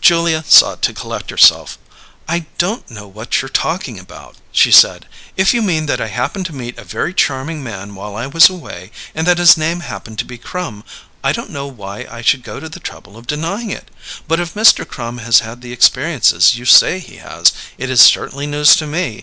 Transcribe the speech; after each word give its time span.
Julia 0.00 0.44
sought 0.46 0.82
to 0.82 0.94
collect 0.94 1.30
herself. 1.30 1.78
"I 2.28 2.46
don't 2.58 2.88
know 2.92 3.08
what 3.08 3.42
you're 3.42 3.48
talking 3.48 3.98
about," 3.98 4.36
she 4.52 4.70
said. 4.70 5.04
"If 5.36 5.52
you 5.52 5.62
mean 5.62 5.86
that 5.86 6.00
I 6.00 6.06
happened 6.06 6.46
to 6.46 6.54
meet 6.54 6.78
a 6.78 6.84
very 6.84 7.12
charming 7.12 7.60
man 7.64 7.96
while 7.96 8.14
I 8.14 8.28
was 8.28 8.48
away, 8.48 8.92
and 9.16 9.26
that 9.26 9.38
his 9.38 9.56
name 9.56 9.80
happened 9.80 10.20
to 10.20 10.24
be 10.24 10.38
Crum, 10.38 10.84
I 11.24 11.32
don't 11.32 11.50
know 11.50 11.66
why 11.66 12.06
I 12.08 12.22
should 12.22 12.44
go 12.44 12.60
to 12.60 12.68
the 12.68 12.78
trouble 12.78 13.16
of 13.16 13.26
denying 13.26 13.70
it. 13.72 13.90
But 14.28 14.38
if 14.38 14.54
Mr. 14.54 14.86
Crum 14.86 15.18
has 15.18 15.40
had 15.40 15.60
the 15.60 15.72
experiences 15.72 16.54
you 16.54 16.66
say 16.66 17.00
he 17.00 17.16
has, 17.16 17.50
it 17.76 17.90
is 17.90 18.00
certainly 18.00 18.46
news 18.46 18.76
to 18.76 18.86
me! 18.86 19.22